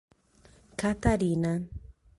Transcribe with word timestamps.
Catarina 0.77 1.69